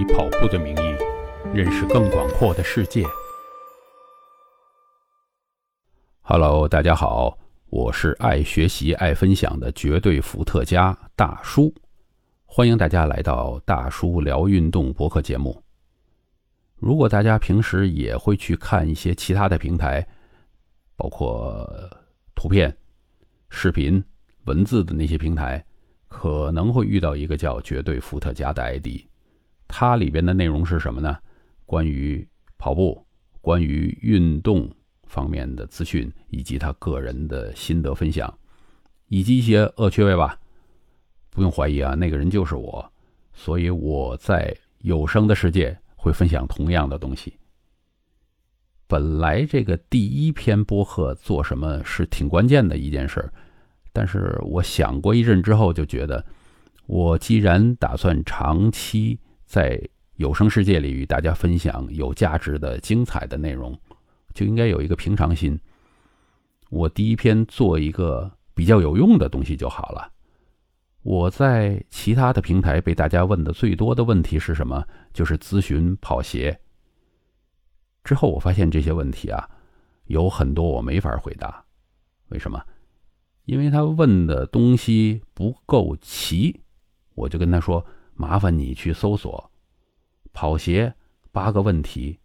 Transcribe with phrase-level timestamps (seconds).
[0.00, 0.96] 以跑步的名义
[1.54, 3.04] 认识更广阔的世界。
[6.22, 7.36] Hello，大家好，
[7.68, 11.74] 我是爱学习、爱分享的绝对伏特加大叔，
[12.46, 15.62] 欢迎大家来到大叔聊运动博客节目。
[16.76, 20.06] 如果大家平时也会去看一些其他的平台，
[20.96, 21.68] 包括
[22.34, 22.74] 图片、
[23.50, 24.02] 视频、
[24.44, 25.62] 文字的那些平台。
[26.08, 29.06] 可能会遇到一个叫“绝对伏特加”的 ID，
[29.70, 31.16] 它里边的内容是什么呢？
[31.64, 32.26] 关于
[32.58, 33.06] 跑步、
[33.40, 34.68] 关于运动
[35.04, 38.32] 方面的资讯，以及他个人的心得分享，
[39.06, 40.38] 以及一些恶趣味吧。
[41.30, 42.92] 不用怀疑啊，那个人就是我，
[43.32, 47.34] 所以我在有声的世界会分享同样的东西。
[48.88, 53.32] 本来这个第一篇播客做什么是挺关键的一件事儿。
[53.92, 56.24] 但是我想过一阵之后，就觉得，
[56.86, 59.18] 我既然打算长期
[59.50, 59.76] 在
[60.14, 63.76] 有声世界里与大家分享有价值的、精彩的内容，
[64.32, 65.58] 就应该有一个平常心。
[66.68, 70.12] 我第一篇做一个比较有用的东西就好了。
[71.02, 74.86] 我在其他的平台被大家问的最多的问题是什么？
[75.12, 76.56] 就是咨询跑鞋。
[78.04, 79.50] 之后我发现这些问题啊，
[80.04, 81.64] 有很多我没法回答。
[82.28, 82.62] 为什么？
[83.46, 86.60] 因为他问的东西不够齐，
[87.16, 87.84] 我就跟他说
[88.20, 89.50] ：“麻烦你去搜索
[90.34, 90.92] 跑鞋
[91.32, 92.18] 八个问题。”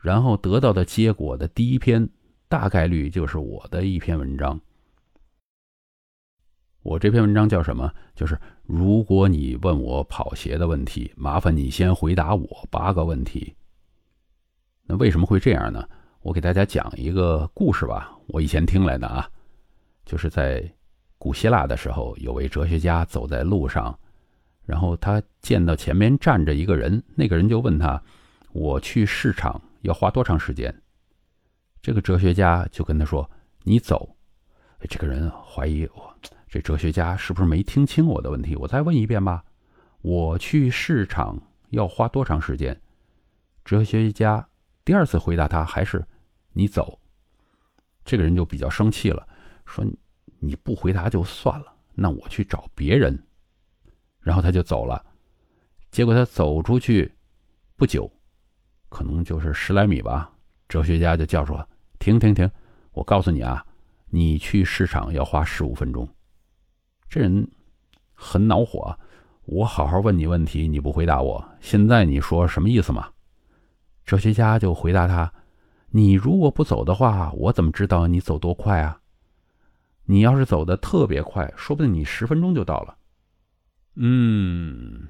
[0.00, 2.08] 然后得到的结果的第一篇
[2.48, 4.58] 大概率就是我的一篇文章。
[6.82, 7.92] 我这篇文章叫什么？
[8.14, 13.54] 就是如果你问我跑鞋的问题，麻烦你先回答我八个问题。
[14.84, 15.86] 那为什么会这样呢？
[16.22, 19.28] 我给大家讲一个故事吧，我以前听来的啊。
[20.06, 20.64] 就是在
[21.18, 23.98] 古希腊的时候，有位哲学家走在路上，
[24.68, 28.02] 然后他见到前面站着一个人，那个人就问他
[28.52, 30.82] ：“我去市场要花多长时间？”
[31.80, 33.28] 这个哲学家就跟他说
[33.64, 34.14] ：“你走。”
[34.90, 36.14] 这个人怀疑我，
[36.46, 38.54] 这哲学家是不是没听清我的问题？
[38.56, 39.42] 我再问一遍吧
[40.02, 41.40] ：“我去市场
[41.70, 42.78] 要花多长时间？”
[43.64, 44.46] 哲学家
[44.84, 46.06] 第二次回答他还是
[46.52, 47.00] ：“你走。”
[48.04, 49.26] 这个人就比较生气了。
[49.64, 49.82] 说
[50.40, 53.18] 你不回答就算了，那我去找别人。
[54.28, 55.02] 然后他就走了。
[55.90, 57.10] 结果他走出去
[57.76, 58.12] 不久，
[58.90, 60.30] 可能就是十来米吧。
[60.68, 61.66] 哲学家就叫说
[61.98, 62.46] ：“停停停！
[62.92, 63.64] 我告诉你啊，
[64.10, 66.06] 你去市场要花十五分钟。”
[67.08, 67.50] 这人
[68.12, 68.94] 很恼火。
[69.46, 73.08] 我好好问你问题，你不回答我，现在你说什么意思嘛？
[74.04, 75.32] 哲学家就回答他
[75.88, 79.00] ：“你如果不走的话，我怎么知道你走多快啊？”
[80.04, 82.94] 你要是走的特别快，说不定你十分钟就到了。
[84.00, 85.08] 嗯，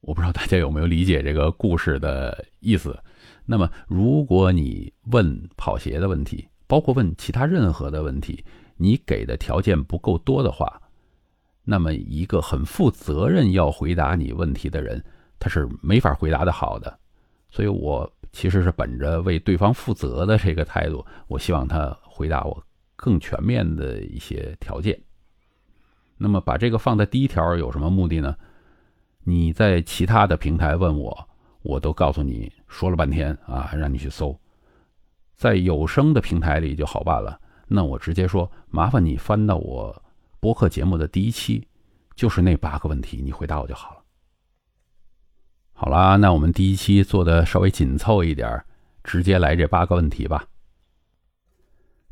[0.00, 2.98] 我不知道大家有没有理解这个故事的意思。
[3.46, 8.44] 那么，如果你问跑鞋的问题，包括问其他任何的问题，
[8.76, 10.82] 你给的条件不够多的话，
[11.62, 15.00] 那么一个很负责任要回答你问题的人，
[15.38, 16.98] 他是没法回答的好的。
[17.50, 22.62] 所以我其实是本着为对方负责的这个态度，我希望他回答我。
[22.96, 25.00] 更全面的一些条件。
[26.18, 28.36] 那么把这个放在第一条有什么目的呢？
[29.24, 31.28] 你在其他的平台问我，
[31.62, 34.38] 我都告诉你说了半天啊，让你去搜。
[35.36, 40.02] 在有声的平台里就好办了，那我直接说，麻烦你翻到我
[40.40, 41.66] 播客节目的第一期，
[42.16, 44.02] 就是那八个问题，你回答我就好了。
[45.72, 48.64] 好啦，那我们第一期做的稍微紧凑一点，
[49.04, 50.44] 直接来这八个问题吧。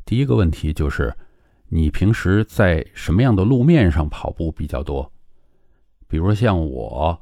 [0.05, 1.13] 第一个问题就是，
[1.69, 5.11] 你平时在什么样的路面上跑步比较多？
[6.07, 7.19] 比如说像我，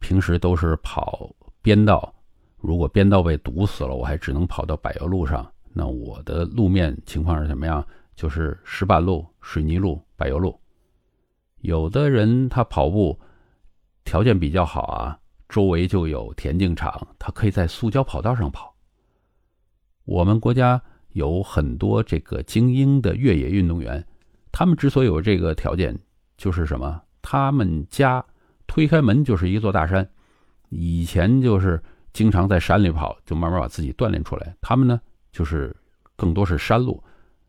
[0.00, 1.30] 平时都是跑
[1.62, 2.12] 边道，
[2.58, 5.48] 如果边道被堵死了，我还只能跑到柏油路上。
[5.72, 7.86] 那我的路面情况是什么样？
[8.16, 10.58] 就是石板路、水泥路、柏油路。
[11.60, 13.16] 有的人他跑步
[14.04, 15.16] 条件比较好啊，
[15.48, 18.74] 周围就有田径场，他可以在塑胶跑道上跑。
[20.04, 20.82] 我们国家。
[21.16, 24.06] 有很多这个精英的越野运动员，
[24.52, 25.98] 他们之所以有这个条件，
[26.36, 27.02] 就是什么？
[27.22, 28.22] 他们家
[28.66, 30.06] 推开门就是一座大山，
[30.68, 31.82] 以前就是
[32.12, 34.54] 经常在山里跑，就慢慢把自己锻炼出来。
[34.60, 35.00] 他们呢，
[35.32, 35.74] 就是
[36.16, 37.02] 更多是山路。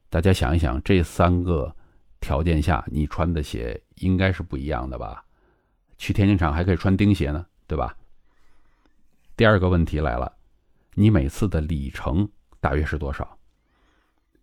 [0.10, 1.76] 大家想一想，这三个
[2.22, 5.22] 条件下，你穿的鞋应该是不一样的吧？
[5.98, 7.94] 去田径场还可以穿钉鞋呢，对吧？
[9.36, 10.32] 第二个问题来了，
[10.94, 12.30] 你每次的里程
[12.62, 13.37] 大约是多少？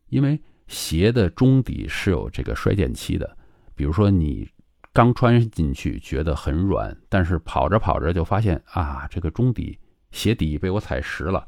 [0.09, 3.37] 因为鞋的中底是有这个衰减期的，
[3.75, 4.49] 比如说你
[4.93, 9.79] 刚穿进去觉得很软，但是跑着跑着就发现啊，这个中底
[10.11, 11.47] 鞋底被我踩实了，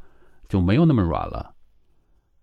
[0.49, 1.55] 就没有那么软了。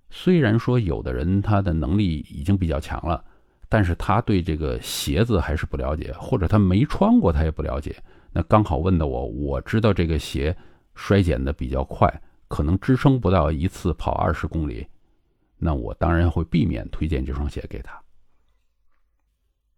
[0.10, 3.24] 虽然说有的人他的能力已经比较强了，
[3.68, 7.96] 但是他对这个鞋子还是不了解，或者他没穿过他也不了解。
[8.32, 10.56] 那刚好问的我，我知道这个鞋
[10.96, 12.10] 衰减的比较快，
[12.48, 14.88] 可能支撑不到一次跑二十公里，
[15.64, 17.98] 那我当然会避免推荐这双鞋给他。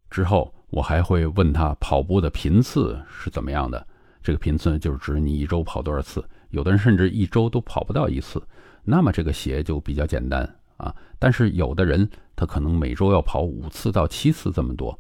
[0.10, 0.54] 之后。
[0.72, 3.88] 我还会问他跑步的频次是怎么样的，
[4.22, 8.46] 这个频次就是指你一周跑多少次，有的人甚至一周都跑不到一次，
[8.84, 10.44] 那么这个鞋就比较简单
[10.76, 10.94] 啊。
[11.18, 15.00] 但是有的人他可能每周要跑五次到七次这么多，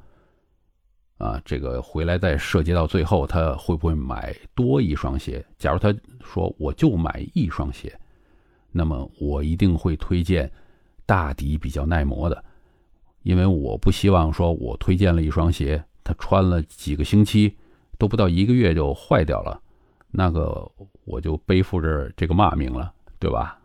[1.17, 5.45] 啊，这个回来再涉及到最后他会不会买多一双鞋？
[5.57, 5.93] 假如他
[6.23, 7.99] 说我就买一双鞋，
[8.71, 10.49] 那么我一定会推荐
[11.05, 12.43] 大底比较耐磨的。
[13.23, 17.57] 因为我不希望说，我推荐了一双鞋，他穿了几个星期，
[17.97, 19.59] 都不到一个月就坏掉了，
[20.11, 20.71] 那个
[21.05, 23.59] 我就背负着这个骂名了，对吧？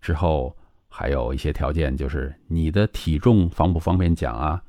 [0.00, 0.56] 之后
[0.88, 4.62] 还有一些条件，就是你的体重方不方便讲啊？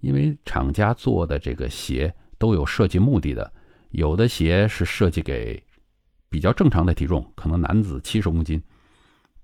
[0.00, 3.52] 因为厂家做的这个鞋都有设计目的的，
[3.90, 5.60] 有的鞋是设计给
[6.28, 8.62] 比较正常的体重，可能男子七十公斤，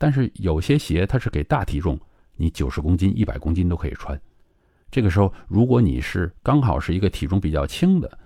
[0.02, 1.96] 但是有些鞋它是给大体重。
[2.34, 4.20] 你九十公斤、一百公斤都可以穿。
[4.90, 8.18] 这个时候，如果你是刚好是一个体重比较轻的，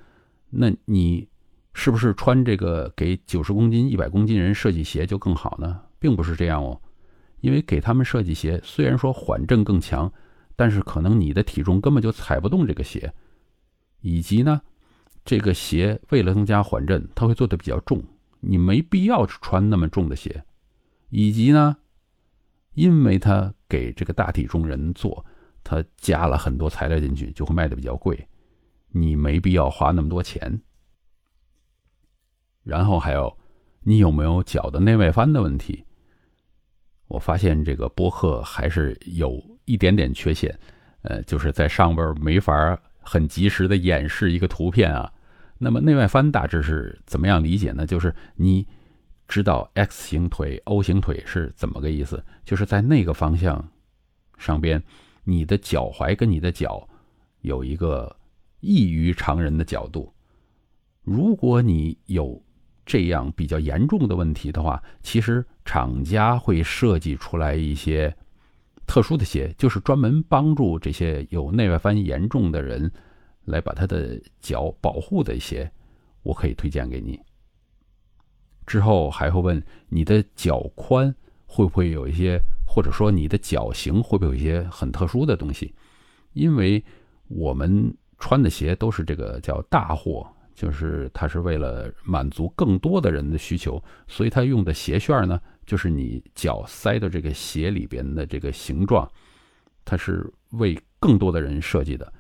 [0.49, 1.29] 那你
[1.75, 5.79] 是不是穿这个给九十公斤、一百公斤人设计鞋就更好呢？
[5.99, 6.81] 并不是这样哦，
[7.43, 10.11] 因为给他们设计鞋，虽然说缓震更强，
[10.57, 13.13] 但是可能你的体重根本就踩不动这个鞋，
[14.01, 14.63] 以及呢，
[15.27, 18.03] 这个鞋为了增加缓震，它会做的比较重，
[18.41, 20.43] 你没必要穿那么重的鞋，
[21.11, 21.77] 以及呢。
[22.75, 25.25] 因为他给这个大体重人做，
[25.65, 28.29] 他加了很多材料进去，就会卖的比较贵。
[28.89, 30.61] 你没必要花那么多钱。
[32.63, 33.35] 然后还有，
[33.81, 35.87] 你有没有脚的内外翻的问题？
[37.07, 40.55] 我发现这个播客还是有一点点缺陷，
[41.01, 45.11] 呃，就是在上边没法很及时的演示一个图片啊。
[45.57, 47.87] 那么内外翻大致是怎么样理解呢？
[47.87, 48.69] 就是你。
[49.29, 52.25] 知道 X 型腿、O 型腿是怎么个意思？
[52.45, 53.69] 就是在那个方向
[54.39, 54.83] 上边，
[55.25, 56.89] 你的脚踝跟你的脚
[57.41, 58.15] 有一个
[58.61, 60.13] 异于常人的角度。
[61.03, 62.41] 如果你有
[62.85, 68.15] 这样比较严重的问题的话，其实厂家会设计出来一些
[68.87, 72.91] 特殊的鞋，就是专门帮助这些有内外翻严重的人
[73.45, 75.69] 来把他的脚保护的鞋，
[76.23, 77.21] 我可以推荐给你。
[78.67, 81.15] 之后还会问你的脚宽
[81.47, 85.73] 会不会有一些，或者说你的脚型会不会有一些很特殊的东西？
[86.33, 86.85] 因为
[87.29, 99.11] 我们穿的鞋都是这个叫大货，就是它是为了满足更多的人的需求，所以它用的鞋楦呢，就是你脚塞的这个鞋里边的这个形状，
[99.85, 102.13] 它是为更多的人设计的。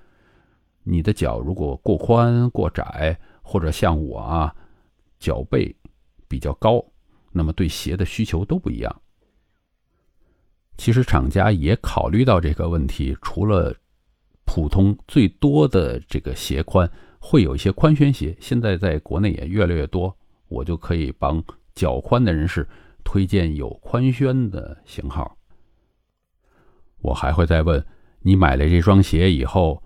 [0.83, 4.55] 你的脚如果过宽、过窄，或者像我啊，
[5.19, 5.75] 脚背。
[6.29, 6.85] 比较高，
[7.33, 9.03] 那么对鞋的需求都不一样。
[10.77, 13.75] 其实厂家也考虑到这个问题，除了
[14.45, 20.15] 普通最多的这个鞋宽，会有一些宽楦鞋，现在在国内也越来越多。
[20.49, 21.43] 我就可以帮
[21.75, 22.69] 脚宽的人士
[23.03, 25.37] 推荐有宽楦的型号。
[27.01, 27.85] 我还会再问
[28.21, 29.83] 你买了这双鞋以后，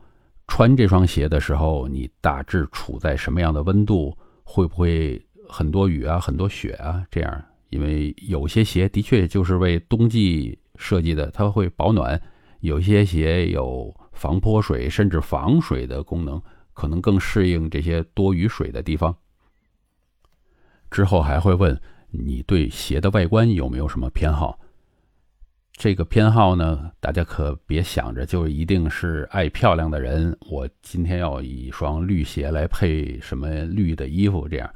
[0.48, 4.16] 穿这双鞋的时候，你大致处在什么样的温度？
[4.42, 5.24] 会不会？
[5.50, 12.18] 很多雨啊，很多雪啊，这样，因为有些鞋的确就是为冬季设计的，它会保暖；
[12.60, 16.40] 有些鞋有防泼水甚至防水的功能，
[16.72, 19.14] 可能更适应这些多雨水的地方。
[20.90, 21.80] 之后还会问
[22.10, 24.58] 你对鞋的外观有没有什么偏好？
[25.72, 34.70] 这个偏好呢，大家可别想着就一定是爱漂亮的人，我今天要一双绿鞋来配什么绿的衣服，这样。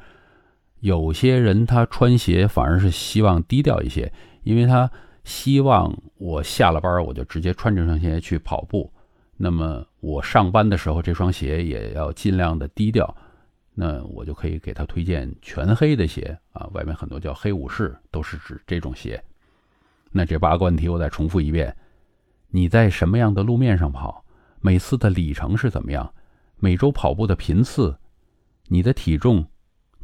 [0.85, 4.13] 有些人他穿鞋反而是希望低调一些，
[4.43, 4.91] 因为他
[5.25, 8.93] 希望我下了班我就直接穿这双鞋去跑步。
[9.39, 13.17] 那么我上班的时候这双鞋也要尽量的低调，
[13.73, 19.19] 那我就可以给他推荐全黑的鞋啊，外面很多叫黑武士，都是指这种鞋。
[20.13, 21.75] 那这八个问题我再重复一遍：
[22.51, 24.23] 你在什么样的路面上跑？
[24.61, 26.13] 每次的里程是怎么样？
[26.59, 27.97] 每周跑步的频次？
[28.69, 29.47] 你的体重？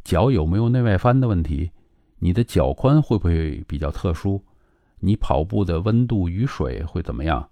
[0.03, 1.71] 脚有没有内外翻的问题？
[2.19, 4.43] 你的脚宽会不会比较特殊？
[4.99, 7.49] 你跑步的温度、雨水会怎么样？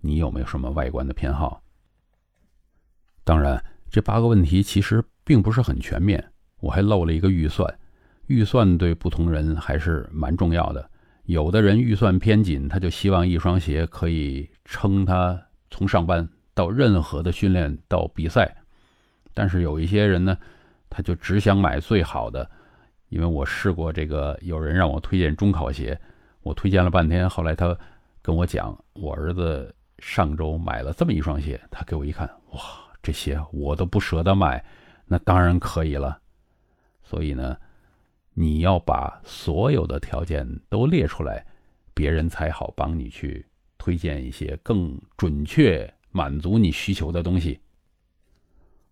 [0.00, 1.62] 你有没有什么外观的偏好？
[3.24, 7.78] 当然，这八个问题其实并不是很全面，我还漏了一个预算。
[8.26, 10.90] 预算对不同人还是蛮重要的。
[11.24, 15.40] 有的人预算偏紧，他就希望一双鞋可以撑他
[15.70, 18.56] 从上班到任何的训练到比赛。
[19.34, 20.36] 但是有一些人呢，
[20.88, 22.48] 他就只想买最好的。
[23.08, 25.98] 因为我试过这个，有人让我推荐中考鞋，
[26.42, 27.76] 我推荐了半天，后来他
[28.22, 32.60] 跟我讲，我儿子上周买了这么一双鞋，他给我一看，哇，
[33.02, 34.64] 这鞋我都不舍得买，
[35.06, 36.20] 那当然可以了。
[37.02, 37.56] 所以呢。
[38.40, 41.44] 你要把所有的条件都列出来，
[41.92, 43.44] 别人才好帮你去
[43.76, 47.58] 推荐一些更准确满足你需求的东西。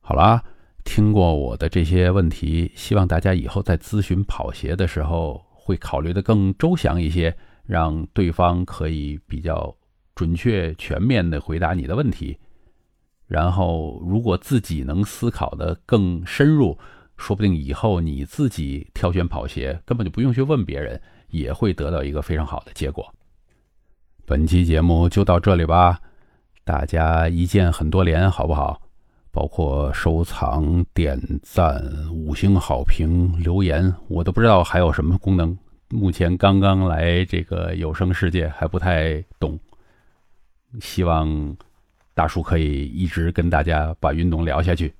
[0.00, 0.42] 好了，
[0.86, 9.76] 听过我的这些问题，希望大家以后在咨询跑鞋的时候会考虑的更周详一些，让对方可以比较
[10.14, 12.38] 准确全面的回答你的问题。
[13.26, 16.78] 然后，如果自己能思考的更深入。
[17.18, 21.00] 说不定以后你自己挑选跑鞋，根本就不用去问别人，
[21.30, 23.10] 也会得到一个非常好的结果。
[24.26, 25.98] 本期节目就到这里吧，
[26.62, 28.82] 大家一键很多连，好不好？
[29.36, 31.78] 包括收藏、点赞、
[32.10, 35.54] 五星好评、留言，我都不知道还有什么功能。
[35.90, 39.60] 目前刚刚来这个有声世界，还不太懂。
[40.80, 41.54] 希望
[42.14, 44.90] 大叔可以一直跟大家把运动聊下去。